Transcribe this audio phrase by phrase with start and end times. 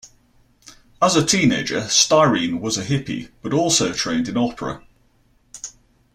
[0.99, 4.81] As a teenager, Styrene was a hippie but also trained in opera.